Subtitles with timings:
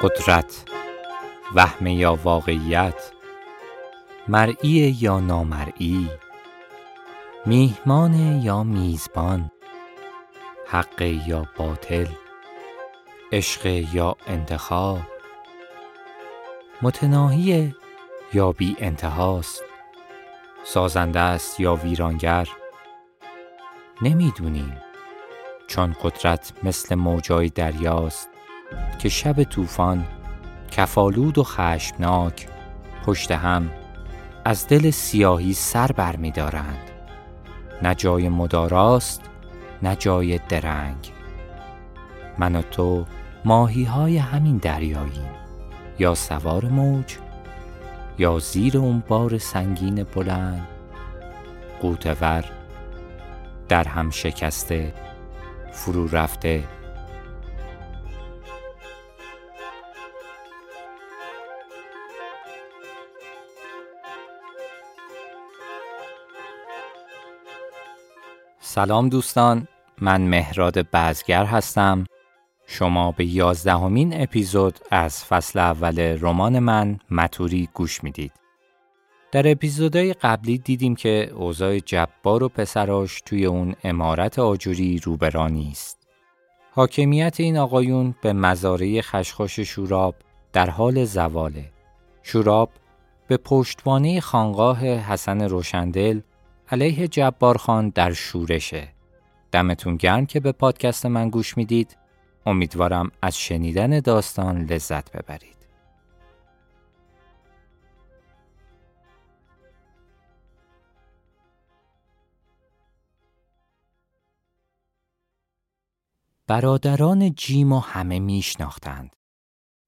[0.00, 0.64] قدرت
[1.54, 3.12] وهم یا واقعیت
[4.28, 6.08] مرئی یا نامرئی
[7.46, 9.50] میهمان یا میزبان.
[10.70, 12.06] حق یا باطل
[13.32, 14.98] عشق یا انتخاب
[16.82, 17.74] متناهی
[18.32, 19.62] یا بی انتهاست
[20.64, 22.48] سازنده است یا ویرانگر
[24.02, 24.76] نمی‌دونیم
[25.66, 28.28] چون قدرت مثل موجای دریاست
[28.98, 30.06] که شب طوفان
[30.70, 32.48] کفالود و خشمناک
[33.06, 33.70] پشت هم
[34.44, 36.16] از دل سیاهی سر بر.
[37.82, 39.22] نه جای مداراست
[39.82, 41.12] نه جای درنگ.
[42.38, 43.04] من و تو
[43.44, 45.30] ماهی های همین دریاییم.
[45.98, 47.16] یا سوار موج
[48.18, 50.68] یا زیر اون بار سنگین بلند.
[51.80, 52.44] قوتور
[53.68, 54.94] در هم شکسته
[55.72, 56.64] فرو رفته
[68.78, 69.68] سلام دوستان
[70.00, 72.04] من مهراد بزگر هستم.
[72.66, 78.32] شما به یازدهمین اپیزود از فصل اول رمان من متوری گوش می‌دید.
[79.32, 86.08] در اپیزودهای قبلی دیدیم که اوضاع جبار و پسراش توی اون امارت آجوری روبرا نیست.
[86.70, 90.14] حاکمیت این آقایون به مزاره خشخاش شوراب
[90.52, 91.70] در حال زواله.
[92.22, 92.70] شوراب
[93.28, 96.20] به پشتوانه خانقاه حسن روشندل
[96.70, 98.88] علیه جبار خان در شورشه.
[99.52, 101.96] دمتون گرم که به پادکست من گوش می‌دید.
[102.46, 105.58] امیدوارم از شنیدن داستان لذت ببرید.
[116.46, 119.16] برادران جیم و همه میشناختند.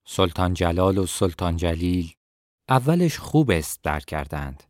[0.04, 2.12] سلطان جلال و سلطان جلیل
[2.68, 4.69] اولش خوب است در کردند.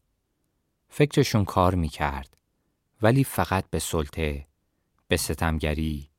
[0.93, 2.37] فکرشون کار می‌کرد
[3.03, 4.47] ولی فقط به سلطه،
[5.09, 6.11] به ستمگری،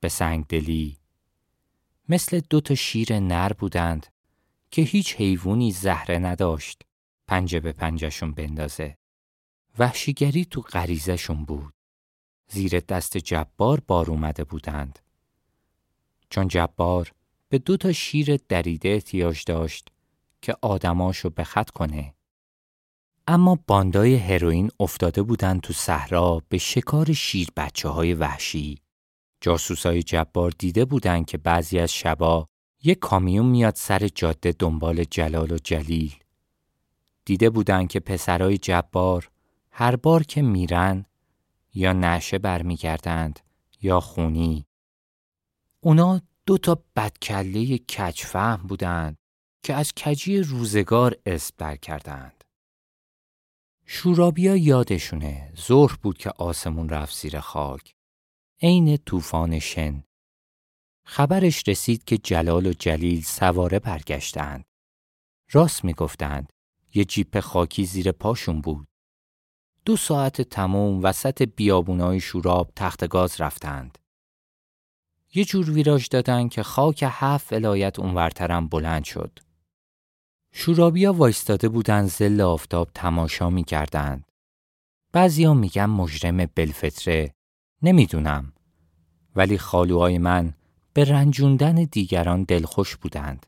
[0.00, 0.98] به سنگدلی
[2.08, 4.06] مثل دو تا شیر نر بودند
[4.70, 6.82] که هیچ حیوانی زهره نداشت
[7.26, 8.96] پنجه به پنجهشون بندازه.
[9.78, 11.74] وحشیگری تو غریزشون بود.
[12.48, 14.98] زیر دست جبار بار اومده بودند.
[16.30, 17.12] چون جبار
[17.48, 19.88] به دو تا شیر دریده احتیاج داشت
[20.42, 22.14] که آدماشو به خط کنه
[23.30, 28.78] اما باندای هروئین افتاده بودند تو صحرا به شکار شیر بچه های وحشی.
[29.40, 32.48] جاسوسای جبار دیده بودند که بعضی از شبا
[32.82, 36.14] یک کامیون میاد سر جاده دنبال جلال و جلیل.
[37.24, 39.30] دیده بودند که پسرای جبار
[39.70, 41.06] هر بار که میرن
[41.74, 43.40] یا نشه برمیگردند
[43.82, 44.66] یا خونی.
[45.80, 49.16] اونا دو تا بدکله کج فهم بودند
[49.62, 52.37] که از کجی روزگار اسم کردند.
[53.90, 55.52] شورابیا یادشونه.
[55.56, 57.94] ظهر بود که آسمون رفت زیر خاک.
[58.62, 60.04] عین طوفان شن.
[61.04, 64.64] خبرش رسید که جلال و جلیل سواره برگشتند.
[65.52, 66.52] راست می‌گفتند
[66.94, 68.88] یه جیپ خاکی زیر پاشون بود.
[69.84, 73.98] دو ساعت تموم وسط بیابونای شوراب تخت گاز رفتند.
[75.34, 79.38] یه جور ویراج دادن که خاک هفت ولایت اونورترم بلند شد.
[80.52, 84.24] شورابیا وایستاده بودن زل آفتاب تماشا می کردند.
[85.12, 87.34] بعضیا میگن مجرم بلفتره
[87.82, 88.52] نمی‌دونم
[89.36, 90.54] ولی خالوهای من
[90.92, 93.46] به رنجوندن دیگران دلخوش بودند.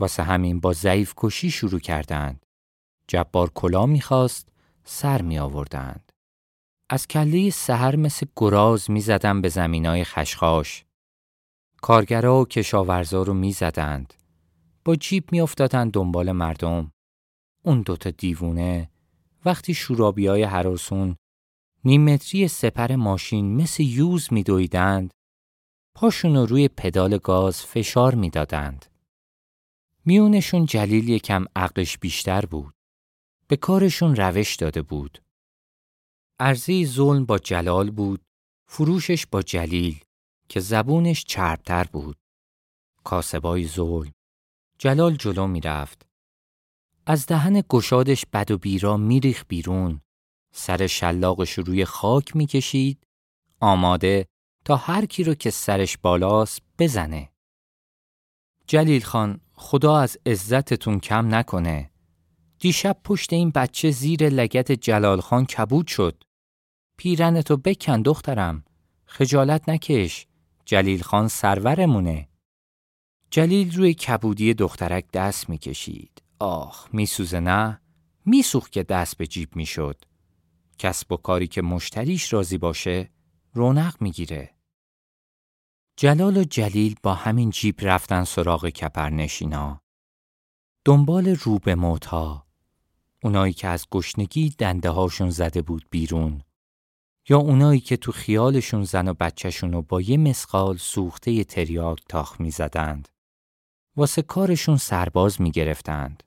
[0.00, 2.46] واسه همین با ضعیف کشی شروع کردند.
[3.08, 4.48] جبار کلا می‌خواست
[4.84, 6.12] سر می آوردند.
[6.90, 10.84] از کله سهر مثل گراز می زدن به زمینای خشخاش.
[11.82, 14.14] کارگرا و کشاورزا رو می زدند.
[14.88, 16.92] با جیب میافتادن دنبال مردم.
[17.62, 18.90] اون دوتا دیوونه
[19.44, 21.16] وقتی شورابی های حراسون
[21.84, 25.10] نیمتری سپر ماشین مثل یوز میدویدند
[25.94, 28.86] پاشون رو روی پدال گاز فشار می‌دادند.
[30.04, 32.74] میونشون جلیل یکم عقلش بیشتر بود.
[33.48, 35.22] به کارشون روش داده بود.
[36.40, 38.20] ارزی ظلم با جلال بود،
[38.68, 40.00] فروشش با جلیل
[40.48, 42.16] که زبونش چربتر بود.
[43.04, 44.12] کاسبای ظلم
[44.78, 46.06] جلال جلو می رفت.
[47.06, 50.00] از دهن گشادش بد و بیرا میریخ بیرون.
[50.52, 53.06] سر شلاقش روی خاک می‌کشید.
[53.60, 54.26] آماده
[54.64, 57.32] تا هر کی رو که سرش بالاست بزنه.
[58.66, 61.90] جلیل خان خدا از عزتتون کم نکنه.
[62.58, 66.24] دیشب پشت این بچه زیر لگت جلال خان کبود شد.
[66.96, 68.64] پیرنتو بکن دخترم.
[69.06, 70.26] خجالت نکش.
[70.64, 72.27] جلیل خان سرورمونه.
[73.30, 76.22] جلیل روی کبودی دخترک دست می‌کشید.
[76.38, 77.80] آخ میسوزه نه؟
[78.24, 80.04] میسوخ که دست به جیب می‌شد.
[80.78, 83.10] کسب و کاری که مشتریش راضی باشه
[83.54, 84.54] رونق می‌گیره.
[85.96, 89.80] جلال و جلیل با همین جیب رفتن سراغ کپرنشینا.
[90.84, 92.46] دنبال رو به موتا.
[93.22, 96.42] اونایی که از گشنگی دنده هاشون زده بود بیرون.
[97.28, 102.40] یا اونایی که تو خیالشون زن و بچهشون رو با یه مسقال سوخته تریاک تاخ
[102.40, 103.08] می زدند.
[103.98, 106.22] واسه کارشون سرباز می گرفتند.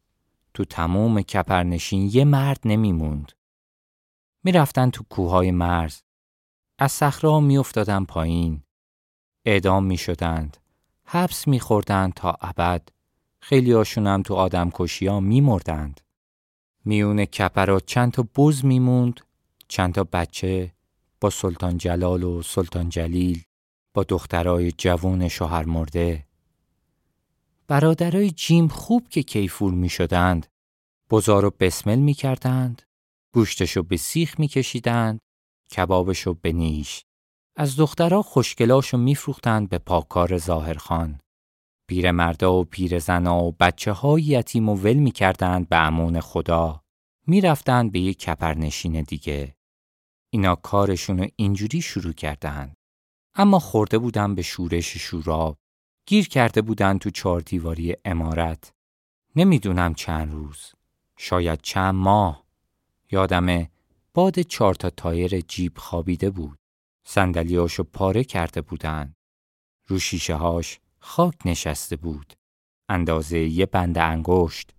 [0.53, 3.31] تو تموم کپرنشین یه مرد نمیموند.
[4.53, 6.01] رفتن تو کوههای مرز.
[6.79, 8.63] از صخره می افتادن پایین.
[9.45, 10.57] اعدام می شدند.
[11.05, 12.89] حبس می خوردند تا ابد.
[13.39, 16.01] خیلی هاشون هم تو آدم کشی ها می مردند.
[16.85, 19.21] میون کپرا چند تا بز میموند
[19.67, 20.71] چند تا بچه
[21.21, 23.43] با سلطان جلال و سلطان جلیل
[23.93, 26.30] با دخترای جوون شوهر مرده
[27.71, 30.47] برادرای جیم خوب که کیفور می شدند
[31.09, 32.81] بزارو بسمل می کردند
[33.33, 35.19] گوشتشو به سیخ می کشیدند
[35.75, 37.03] کبابشو به نیش
[37.55, 41.19] از دخترها خوشگلاشو میفروختند به پاکار ظاهرخان.
[41.91, 42.65] مردا و
[42.99, 46.81] زنا و بچه های یتیم و ول می‌کردند به امون خدا.
[47.27, 49.55] می‌رفتند به یک کپرنشین دیگه.
[50.33, 52.75] اینا کارشون اینجوری شروع کردند.
[53.35, 55.60] اما خورده بودن به شورش شوراب.
[56.11, 58.73] گیر کرده بودن تو چهار دیواری امارت.
[59.35, 60.71] نمی‌دونم چند روز.
[61.17, 62.43] شاید چند ماه.
[63.11, 63.71] یادمه
[64.13, 66.57] باد چهار تا تایر جیب خوابیده بود.
[67.03, 69.13] سندلیاشو پاره کرده بودن.
[69.87, 72.33] رو شیشه هاش خاک نشسته بود.
[72.89, 74.73] اندازه یه بند انگشت.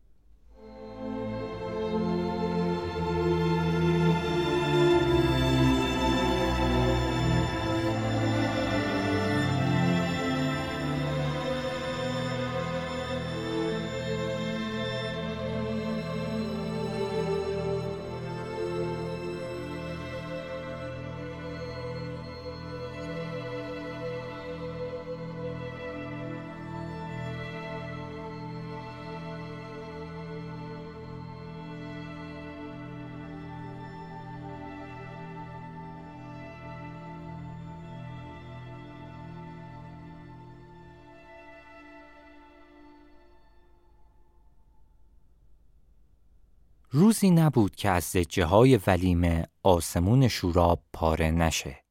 [47.03, 51.85] روزی نبود که از زجه های ولیمه آسمون شوراب پاره نشه.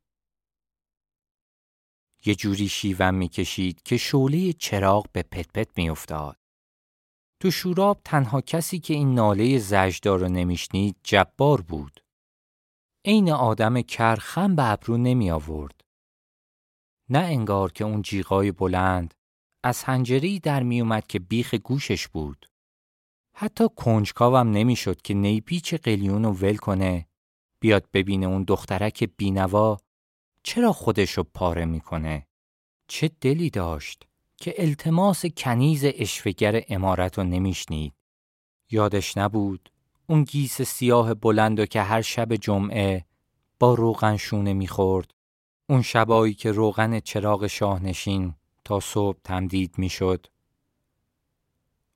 [2.25, 6.37] یه جوری شیون می‌کشید که شعله چراغ به پت پت میافتاد.
[7.41, 12.03] تو شوراب تنها کسی که این ناله زجدار رو نمیشنید جبار بود.
[13.05, 15.81] عین آدم کر خم به ابرو نمی آورد.
[17.09, 19.13] نه انگار که اون جیغای بلند
[19.63, 22.50] از هنجری در میومد که بیخ گوشش بود.
[23.33, 27.07] حتی کنجکاوم نمی‌شد که نیپیچ قلیون رو ول کنه.
[27.59, 29.77] بیاد ببینه اون دخترک بینوا
[30.43, 32.27] چرا خودشو پاره می‌کنه.
[32.87, 34.07] چه دلی داشت
[34.37, 37.93] که التماس کنیز اشفگر امارت رو نمیشنید.
[38.71, 39.71] یادش نبود
[40.07, 43.05] اون گیس سیاه بلند و که هر شب جمعه
[43.59, 45.13] با روغن شونه می‌خورد.
[45.69, 48.33] اون شبایی که روغن چراغ شاهنشین
[48.65, 50.27] تا صبح تمدید می‌شد.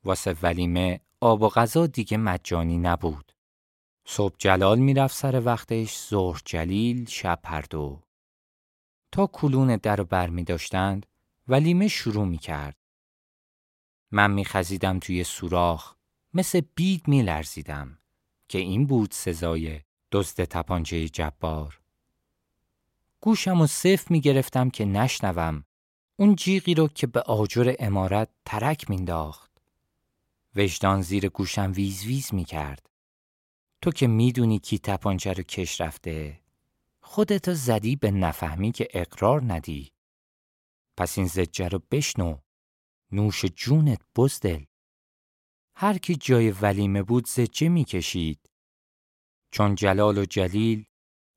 [0.04, 3.32] واسه ولیمه آب و غذا دیگه مجانی نبود.
[4.08, 8.04] صبح جلال می‌رفت سر وقتش ظهر جلیل شب هر دو.
[9.12, 11.06] تا کلون در بر می داشتند
[11.48, 12.76] ولیمه شروع می کرد.
[14.12, 15.96] من می خزیدم توی سوراخ
[16.34, 18.00] مثل بید می لرزیدم
[18.50, 19.82] که این بود سزای
[20.12, 21.82] دزد تپانچه جبار.
[23.22, 25.64] گوشم و صف می گرفتم که نشنوم
[26.20, 29.55] اون جیغی رو که به آجر امارت ترک مینداخت.
[30.56, 32.90] وجدان زیر گوشم ویز ویز می کرد.
[33.82, 36.40] تو که می‌دونی کی تپانچه رو کش رفته
[37.02, 39.92] خودتو زدی به نفهمی که اقرار ندی.
[40.98, 42.38] پس این زجه رو بشنو.
[43.12, 44.64] نوش جونت بزدل.
[45.76, 48.50] هر کی جای ولیمه بود زجه می‌کشید.
[49.52, 50.86] چون جلال و جلیل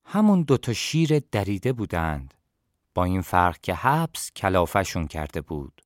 [0.05, 2.35] همون دوتا شیر دریده بودند.
[2.95, 5.83] با این فرق که حبس کلافشون کرده بود.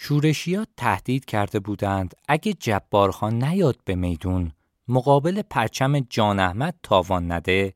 [0.00, 4.52] شورشیات تهدید کرده بودند اگه جبارخان نیاد به میدون
[4.88, 7.74] مقابل پرچم جان احمد تاوان نده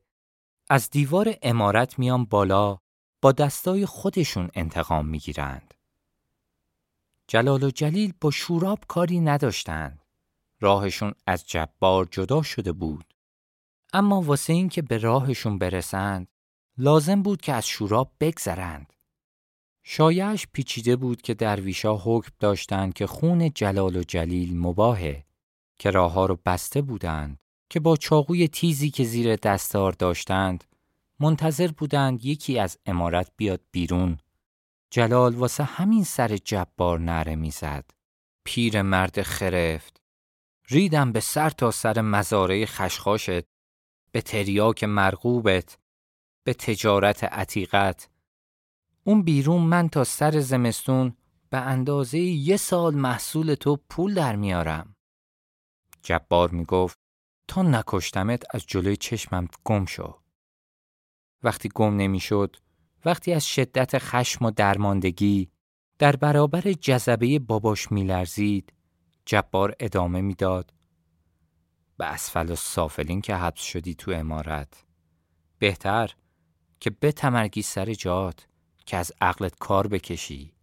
[0.69, 2.77] از دیوار امارت میان بالا
[3.21, 5.73] با دستای خودشون انتقام می‌گیرند.
[7.27, 10.05] جلال و جلیل با شوراب کاری نداشتند.
[10.59, 13.13] راهشون از جبار جدا شده بود.
[13.93, 16.27] اما واسه این که به راهشون برسند
[16.77, 18.93] لازم بود که از شوراب بگذرند.
[19.83, 25.25] شایعش پیچیده بود که درویشا حکم داشتند که خون جلال و جلیل مباهه
[25.79, 30.63] که راه رو بسته بودند که با چاقوی تیزی که زیر دستار داشتند
[31.19, 34.17] منتظر بودند یکی از امارت بیاد بیرون.
[34.89, 37.85] جلال واسه همین سر جبار نره می‌زد.
[38.43, 40.01] پیر مرد خرفت.
[40.69, 43.43] ریدم به سر تا سر مزاره خشخاشت.
[44.11, 45.77] به تریاک مرغوبت.
[46.43, 48.09] به تجارت عتیقت.
[49.03, 51.17] اون بیرون من تا سر زمستون
[51.49, 54.95] به اندازه یه سال محصول تو پول در میارم.
[56.03, 56.99] جبار می‌گفت
[57.47, 60.19] تا نکشتمت از جلوی چشمم گم شو.
[61.43, 62.57] وقتی گم نمی‌شد
[63.05, 65.49] وقتی از شدت خشم و درماندگی
[65.99, 68.73] در برابر جذبه باباش میلرزید
[69.25, 70.73] جبار ادامه می‌داد.
[71.97, 74.85] به اسفل و سافلین که حبس شدی تو امارت.
[75.59, 76.15] بهتر
[76.79, 78.47] که به تمرگی سر جات.
[78.85, 80.53] که از عقلت کار بکشی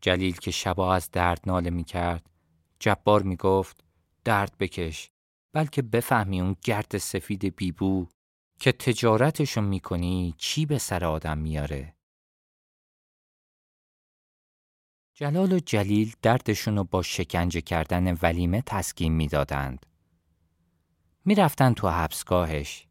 [0.00, 2.30] جلیل که شبا از درد ناله می کرد
[2.78, 3.84] جبار می گفت
[4.24, 5.10] درد بکش
[5.52, 8.06] بلکه بفهمی اون گرد سفید بیبو
[8.58, 11.96] که تجارتشو می‌کنی چی به سر آدم میاره
[15.14, 19.86] جلال و جلیل دردشونو با شکنجه کردن ولیمه تسکین می‌دادند.
[21.24, 22.86] می‌رفتن تو حبسگاهش.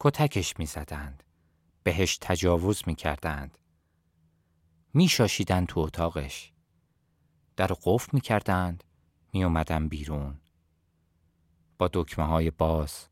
[0.00, 1.22] کتکش می‌زدند.
[1.82, 3.58] بهش تجاوز می‌کردند.
[4.94, 6.52] میشاشیدن تو اتاقش.
[7.56, 8.84] در قفل می‌کردند.
[9.32, 10.40] میومدن بیرون.
[11.78, 13.08] با دکمه های باز.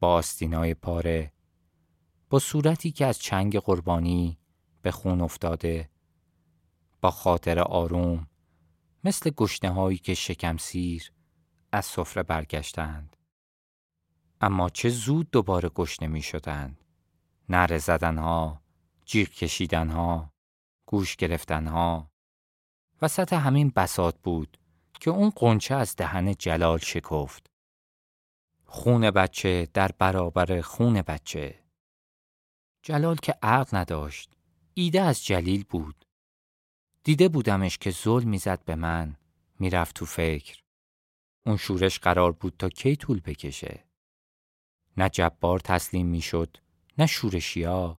[0.00, 1.32] با آستینای پاره.
[2.30, 4.38] با صورتی که از چنگ قربانی
[4.82, 5.90] به خون افتاده
[7.00, 8.26] با خاطر آروم
[9.04, 11.12] مثل گشنه هایی که شکم سیر
[11.72, 13.16] از سفره برگشتند.
[14.40, 16.79] اما چه زود دوباره گشنه می شدند.
[17.50, 18.62] نره زدنها،
[19.04, 20.32] جیغ کشیدنها،
[20.86, 22.10] گوش گرفتنها.
[23.02, 24.58] وسط همین بسات بود
[25.00, 27.50] که اون قنچه از دهن جلال شکفت.
[28.64, 31.64] خون بچه در برابر خون بچه.
[32.82, 34.36] جلال که عقل نداشت.
[34.74, 36.04] ایده از جلیل بود.
[37.04, 39.16] دیده بودمش که ظلم می‌زد به من
[39.58, 40.62] می‌رفت تو فکر
[41.46, 43.84] اون شورش قرار بود تا کی طول بکشه
[44.96, 46.56] نه جبار تسلیم می‌شد
[47.00, 47.98] نه شورشیا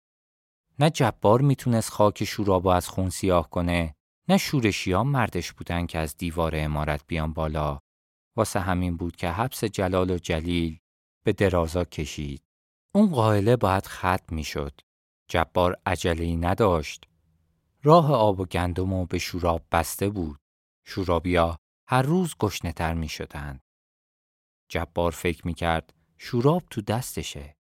[0.80, 3.96] نه جبار می‌تونست خاک شورابو از خون سیاه کنه
[4.30, 7.80] نه شورشیا مردش بودن که از دیوار امارت بیان بالا
[8.36, 10.80] واسه همین بود که حبس جلال و جلیل
[11.24, 12.44] به درازا کشید
[12.96, 14.82] اون قائله باید ختم می‌شد
[15.28, 17.08] جبار عجله نداشت
[17.84, 20.40] راه آب و گندم و به شوراب بسته بود.
[20.86, 23.62] شورابیا هر روز گشنه تر می شدند.
[24.70, 27.61] جبار فکر می کرد شوراب تو دستشه.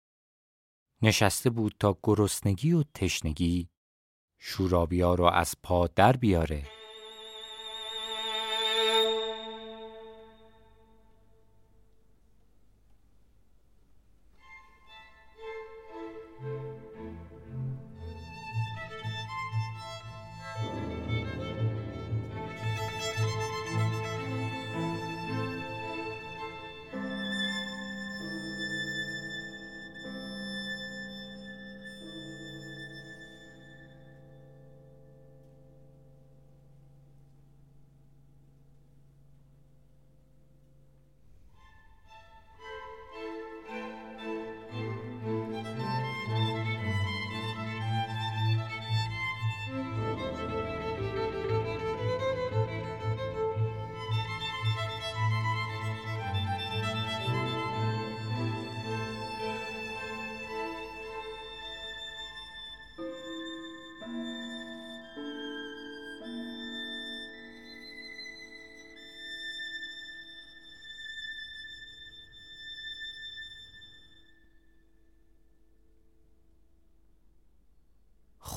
[1.01, 3.69] نشسته بود تا گرسنگی و تشنگی
[4.39, 6.78] شورابیا رو از پا در بیاره.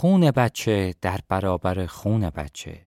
[0.02, 2.86] خون بچه در برابر خون بچه.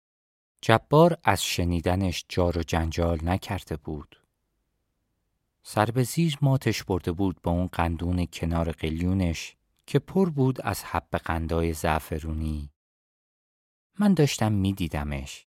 [0.61, 4.23] جبار از شنیدنش جار و جنجال نکرده بود.
[5.63, 10.85] سر به زیر ماتش برده بود با اون قندون کنار قلیونش که پر بود از
[10.85, 12.71] حب قندای زعفرونی.
[13.99, 15.47] من داشتم میدیدمش.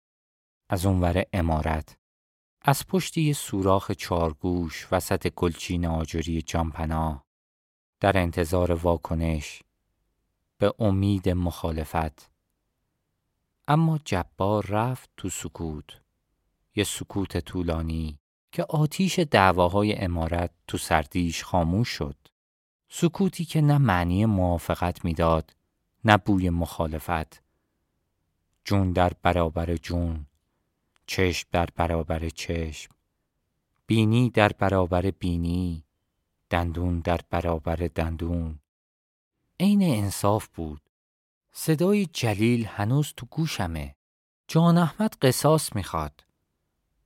[0.70, 1.98] از اونور امارت.
[2.62, 7.26] از پشت یه سوراخ چارگوش وسط گلچین آجری جانپناه.
[8.00, 9.64] در انتظار واکنش
[10.58, 12.30] به امید مخالفت.
[13.68, 16.02] اما جبار رفت تو سکوت
[16.76, 18.20] یه سکوت طولانی
[18.52, 22.16] که آتیش دعواهای امارت تو سردیش خاموش شد.
[22.90, 25.56] سکوتی که نه معنی موافقت می‌داد
[26.06, 27.44] نه بوی مخالفت.
[28.66, 30.26] جون در برابر جون
[31.06, 32.92] چشم در برابر چشم.
[33.88, 35.84] بینی در برابر بینی
[36.50, 38.60] دندون در برابر دندون.
[39.60, 40.82] عین انصاف بود.
[41.52, 43.96] صدای جلیل هنوز تو گوشمه.
[44.48, 46.24] جان احمد قصاص می‌خواد.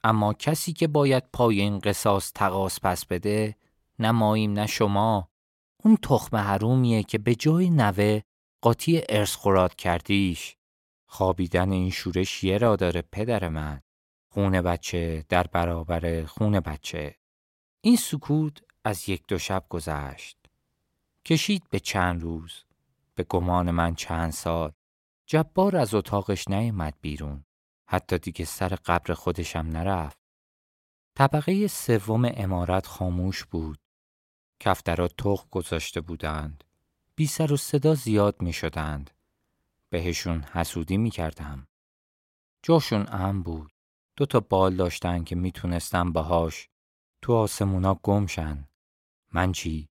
[0.03, 3.55] اما کسی که باید پای این قصاص تقاس پس بده
[3.99, 5.29] نه ماییم نه شما.
[5.83, 8.21] اون تخم حرومیه که به جای نوه
[8.61, 10.55] قاطی ارث خوراد کردیش.
[11.07, 13.81] خوابیدن این شورش یه را داره پدر من.
[14.29, 17.15] خون بچه در برابر خون بچه.
[17.81, 20.36] این سکوت از یک دو شب گذشت.
[21.27, 22.63] کشید به چند روز.
[23.15, 24.71] به گمان من چند سال.
[25.25, 27.43] جبار از اتاقش نیامد بیرون.
[27.85, 30.19] حتی دیگه سر قبر خودشم نرفت.
[31.15, 33.79] طبقه سوم امارت خاموش بود.
[34.59, 36.63] کفترا تخ گذاشته بودند.
[37.15, 39.11] بی سر و صدا زیاد می شدند.
[39.89, 41.67] بهشون حسودی می کردم.
[42.63, 43.71] جاشون اهم بود.
[44.15, 46.69] دو تا بال داشتن که می‌تونستم باهاش
[47.21, 48.67] تو آسمونا گمشن
[49.33, 49.89] من چی؟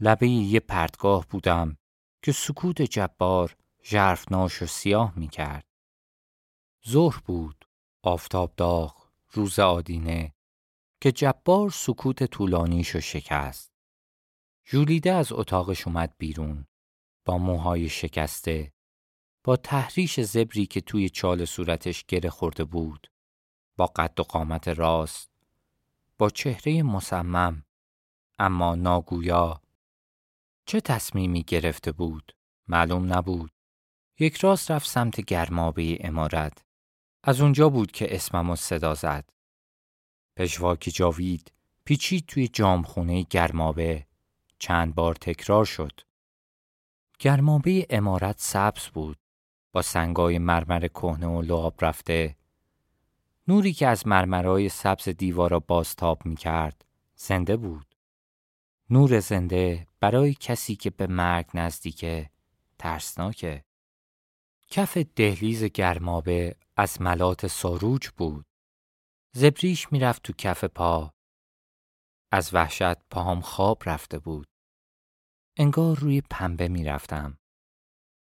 [0.00, 1.76] لبه یه پرتگاه بودم
[2.22, 5.64] که سکوت جبار ژرفناش و سیاه می کرد.
[6.88, 7.64] ظهر بود،
[8.02, 10.34] آفتاب داغ، روز آدینه
[11.00, 13.70] که جبار سکوت طولانیشو شکست.
[14.64, 16.66] جولیده از اتاقش اومد بیرون
[17.24, 18.72] با موهای شکسته
[19.44, 23.10] با تحریش زبری که توی چال صورتش گره خورده بود
[23.76, 25.30] با قد و قامت راست
[26.18, 27.64] با چهره مصمم
[28.38, 29.60] اما ناگویا
[30.70, 32.32] چه تصمیمی گرفته بود؟
[32.68, 33.50] معلوم نبود.
[34.18, 36.64] یک راست رفت سمت گرمابه امارت.
[37.24, 39.30] از اونجا بود که اسمم صدا زد.
[40.36, 41.52] پشواکی جاوید
[41.84, 44.06] پیچید توی جامخونه گرمابه.
[44.58, 46.00] چند بار تکرار شد.
[47.18, 49.18] گرمابه امارت سبز بود.
[49.72, 52.36] با سنگای مرمر کهنه و لعاب رفته.
[53.48, 56.84] نوری که از مرمرای سبز دیوارا بازتاب می کرد
[57.16, 57.86] زنده بود.
[58.90, 62.30] نور زنده برای کسی که به مرگ نزدیکه
[62.78, 63.64] ترسناکه.
[64.68, 68.46] کف دهلیز گرمابه از ملات ساروج بود.
[69.34, 71.10] زبریش می‌رفت تو کف پا.
[72.32, 74.46] از وحشت پاهم خواب رفته بود.
[75.56, 77.38] انگار روی پنبه می‌رفتم.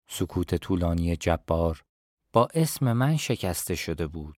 [0.09, 1.81] سکوت طولانی جبار
[2.33, 4.35] با اسم من شکسته شده بود.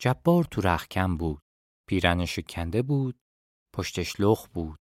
[0.00, 1.42] جبار تو رخکم بود.
[1.88, 3.18] پیرنش کنده بود.
[3.74, 4.78] پشتش لخ بود.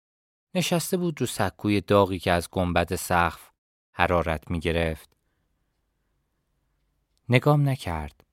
[0.56, 3.50] نشسته بود رو سکوی داغی که از گنبد سقف
[3.92, 5.10] حرارت می گرفت.
[7.30, 8.24] نگام نکرد.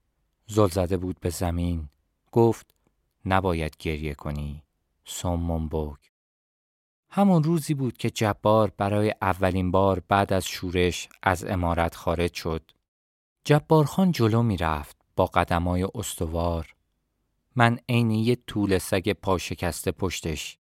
[0.47, 1.89] زل زده بود به زمین.
[2.33, 2.75] گفت
[3.25, 4.63] نباید گریه کنی.
[5.05, 5.99] سومون بک.
[7.11, 12.71] همون روزی بود که جبار برای اولین بار بعد از شورش از امارت خارج شد.
[13.45, 16.75] جبار خان جلو می رفت با قدمای استوار.
[17.57, 20.60] من عین یه طول سگ پا شکسته پشتش.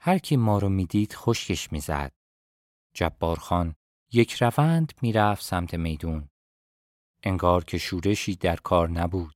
[0.00, 2.12] هر کی ما رو می‌دید خشکش می‌زد.
[2.94, 3.74] جبار خان
[4.12, 6.28] یک روند می‌رفت سمت میدون.
[7.22, 9.34] انگار که شورشی در کار نبود.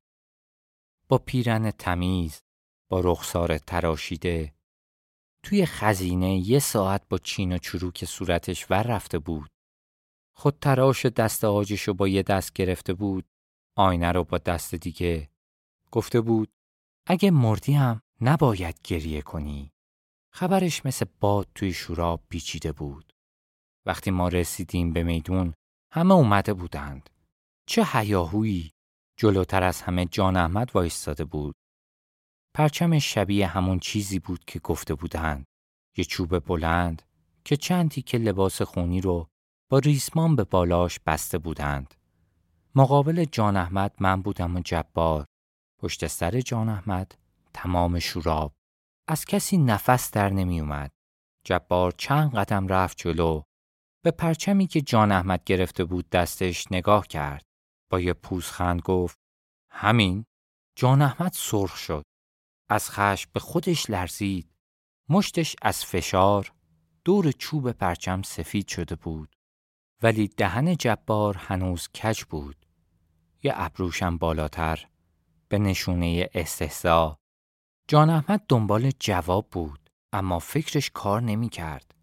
[1.08, 2.42] با پیرن تمیز،
[2.88, 4.54] با رخسار تراشیده،
[5.42, 9.50] توی خزینه یه ساعت با چین و چروک صورتش ور رفته بود.
[10.36, 13.24] خود تراش دست آجش رو با یه دست گرفته بود،
[13.76, 15.30] آینه رو با دست دیگه.
[15.90, 16.52] گفته بود
[17.06, 19.72] اگه مردی هم نباید گریه کنی.
[20.34, 23.12] خبرش مثل باد توی شوراب پیچیده بود.
[23.86, 25.54] وقتی ما رسیدیم به میدون
[25.92, 27.10] همه اومده بودند.
[27.66, 28.70] چه حیاهویی
[29.16, 31.54] جلوتر از همه جان احمد وایستاده بود.
[32.54, 35.44] پرچم شبیه همون چیزی بود که گفته بودند.
[35.96, 37.02] یه چوب بلند
[37.44, 39.28] که چندی که لباس خونی رو
[39.70, 41.94] با ریسمان به بالاش بسته بودند.
[42.74, 45.26] مقابل جان احمد من بودم و جبار.
[45.78, 47.14] پشت سر جان احمد
[47.52, 48.52] تمام شوراب.
[49.08, 50.92] از کسی نفس در نمی اومد.
[51.44, 53.42] جبار چند قدم رفت جلو
[54.04, 57.44] به پرچمی که جان احمد گرفته بود دستش نگاه کرد.
[57.90, 59.18] با یه پوزخند گفت
[59.70, 60.24] همین
[60.76, 62.02] جان احمد سرخ شد.
[62.68, 64.52] از خشم به خودش لرزید.
[65.08, 66.52] مشتش از فشار
[67.04, 69.32] دور چوب پرچم سفید شده بود.
[70.02, 72.66] ولی دهن جبار هنوز کج بود.
[73.42, 74.88] یه ابروشم بالاتر
[75.48, 77.21] به نشونه استحضا
[77.88, 81.94] جان احمد دنبال جواب بود اما فکرش کار نمی کرد.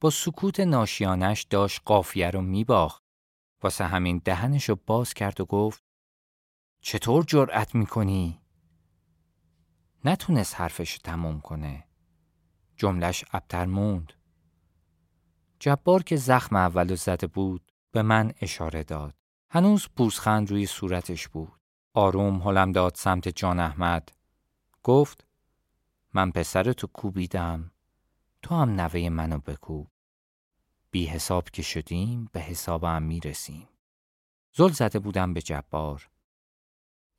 [0.00, 3.02] با سکوت ناشیانش داشت قافیه رو میباخت.
[3.62, 5.84] واسه همین دهنش رو باز کرد و گفت
[6.80, 8.40] چطور جرأت می‌کنی؟
[10.04, 11.84] نتونست حرفش تموم کنه.
[12.76, 14.12] جملش ابتر موند.
[15.58, 19.14] جبار که زخم اولو زده بود به من اشاره داد.
[19.50, 21.60] هنوز پوزخند روی صورتش بود.
[21.94, 24.17] آروم حلم داد سمت جان احمد.
[24.88, 25.26] گفت
[26.14, 27.70] من پسر تو کوبیدم.
[28.42, 29.90] تو هم نوه منو بکوب.
[30.90, 33.68] بی حساب که شدیم به حسابم می‌رسیم.
[34.52, 36.08] زل زده بودم به جبار.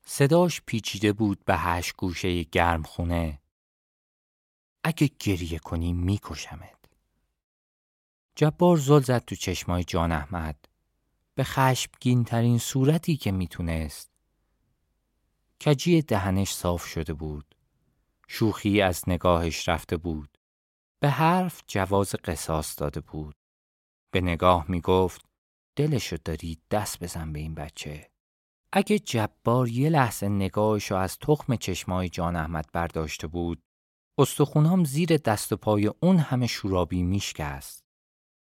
[0.06, 3.42] صداش پیچیده بود به هشت گوشه گرم خونه.
[4.84, 6.86] اگه گریه کنی میکشمت.
[8.36, 10.66] جبار زل زد تو چشمای جان احمد.
[11.36, 14.10] به خشمگین ترین صورتی که می‌تونست.
[15.66, 17.49] کجی دهنش صاف شده بود.
[18.32, 20.38] شوخی از نگاهش رفته بود.
[21.00, 23.36] به حرف جواز قصاص داده بود.
[24.14, 25.26] به نگاه می‌گفت
[25.76, 28.10] دلشو داری دست بزن به این بچه.
[28.74, 33.62] اگه جبار یه لحظه نگاهشو از تخم چشمای جان احمد برداشته بود
[34.18, 37.84] استخونام زیر دست و پای اون همه شورابی میشکست.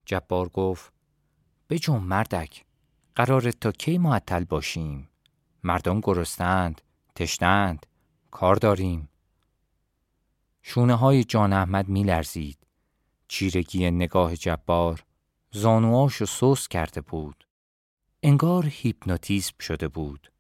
[0.06, 0.94] جبار گفت
[1.70, 2.66] بجون مردک
[3.16, 5.10] قرار تا کی معطل باشیم
[5.64, 6.82] مردم گرستند
[7.16, 7.86] تشنند
[8.32, 9.10] کار داریم
[10.62, 12.68] شونه های جان احمد می لرزید
[13.28, 15.04] چیرگی نگاه جبار
[15.52, 17.48] زانواشو سوس کرده بود.
[18.24, 20.32] انگار هیپنوتیزم شده بود.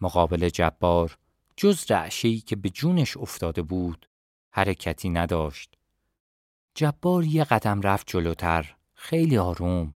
[0.00, 1.18] مقابل جبار
[1.56, 4.08] جز رعشهی که به جونش افتاده بود
[4.50, 5.74] حرکتی نداشت.
[6.74, 9.94] جبار یه قدم رفت جلوتر خیلی آروم.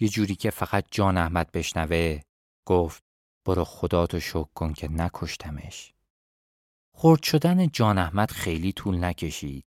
[0.00, 2.20] یه جوری که فقط جان احمد بشنوه
[2.64, 3.02] گفت
[3.44, 5.94] برو خداتو شک کن که نکشتمش.
[6.96, 9.64] خرد شدن جان احمد خیلی طول نکشید.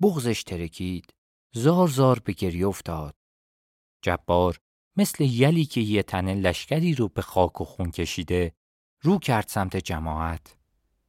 [0.00, 1.14] بغزش ترکید.
[1.52, 3.14] زار زار به گریه افتاد.
[4.02, 4.60] جبار
[4.96, 8.52] مثل یلی که یه تنه لشکری رو به خاک و خون کشیده
[9.02, 10.56] رو کرد سمت جماعت.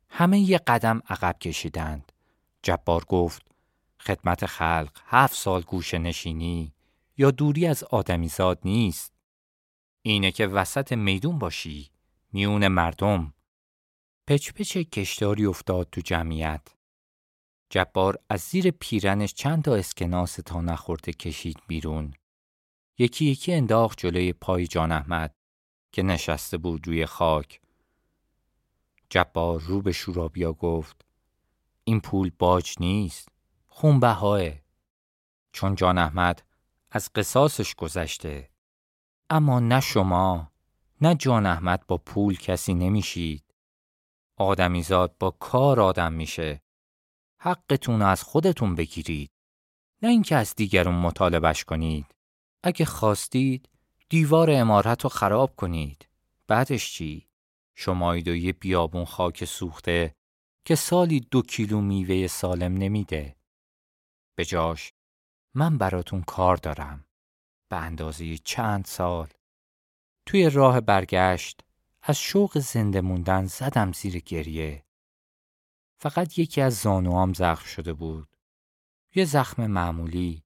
[0.10, 2.12] همه یه قدم عقب کشیدند.
[2.64, 3.42] جبار گفت
[4.00, 6.74] خدمت خلق هفت سال گوشه نشینی
[7.18, 9.14] یا دوری از آدمیزاد نیست.
[10.02, 11.90] اینه که وسط میدون باشی
[12.34, 13.34] میون مردم.
[14.28, 16.62] پچ پچ کشداری افتاد تو جمعیت.
[17.70, 22.14] جبار از زیر پیرنش چند تا اسکناس تا نخورده کشید بیرون.
[22.98, 25.36] یکی یکی انداخت جلوی پای جان احمد
[25.92, 27.62] که نشسته بود روی خاک.
[29.10, 31.06] جبار رو به شورابیا گفت
[31.84, 33.30] این پول باج نیست
[33.68, 34.50] خونبهاه.
[35.52, 36.44] چون جان احمد
[36.92, 38.50] از قصاصش گذشته.
[39.30, 40.52] اما نه شما
[41.02, 43.47] نه جان احمد با پول کسی نمیشید.
[44.38, 46.62] آدمیزاد با کار آدم میشه.
[47.42, 49.32] حقتون از خودتون بگیرید.
[50.02, 52.06] نه اینکه از دیگرون مطالبش کنید.
[52.64, 53.70] اگه خواستید
[54.10, 56.10] دیوار امارت رو خراب کنید.
[56.48, 57.28] بعدش چی؟
[57.76, 60.16] شمایید و یه بیابون خاک سوخته
[60.66, 63.36] که سالی دو کیلو میوه سالم نمیده.
[64.36, 64.94] به جاش
[65.54, 67.06] من براتون کار دارم.
[67.70, 69.28] به اندازه چند سال.
[70.26, 71.67] توی راه برگشت
[72.10, 74.86] از شوق زنده موندن زدم زیر گریه.
[75.98, 78.38] فقط یکی از زانوام زخم شده بود.
[79.16, 80.44] یه زخم معمولی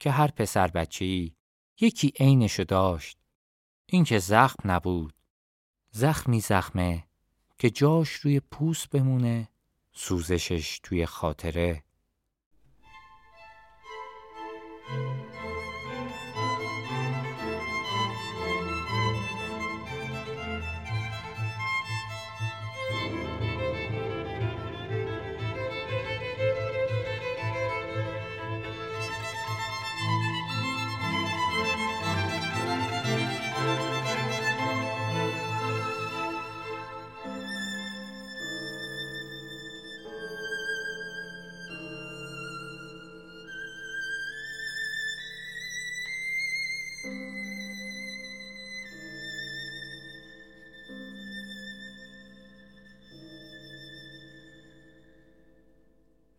[0.00, 1.32] که هر پسر بچه‌ای
[1.80, 3.18] یکی عینشو داشت.
[3.86, 5.14] این که زخم نبود.
[5.90, 7.04] زخمی زخمه
[7.58, 9.48] که جاش روی پوست بمونه
[9.92, 11.84] سوزشش توی خاطره.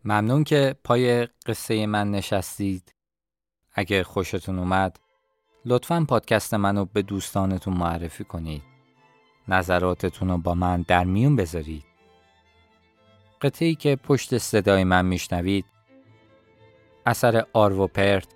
[0.04, 2.94] ممنون که پای قصه من نشستید.
[3.74, 5.00] اگه خوشتون اومد
[5.64, 8.62] لطفا پادکست منو به دوستانتون معرفی کنید.
[9.48, 11.84] نظراتتون رو با من در میون بذارید.
[13.42, 15.64] قطعی که پشت صدای من میشنوید
[17.06, 18.28] اثر آرو پرت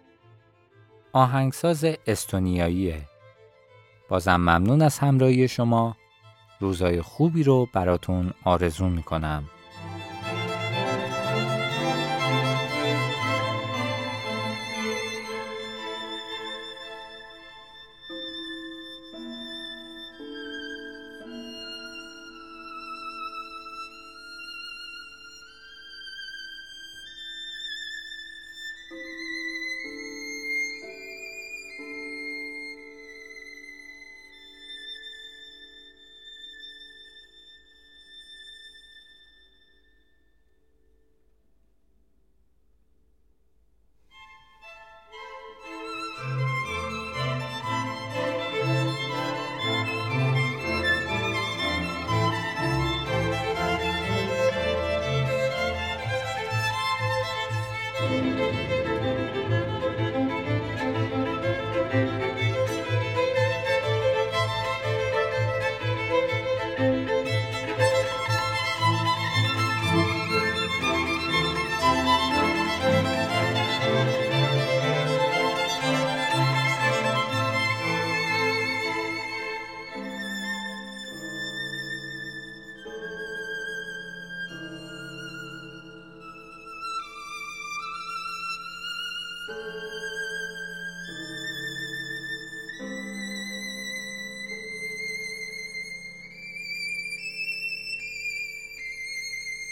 [1.12, 3.08] آهنگساز استونیاییه.
[4.08, 5.96] بازم ممنون از همراهی شما.
[6.60, 9.44] روزای خوبی رو براتون آرزو می‌کنم.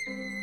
[0.06, 0.35] Bye.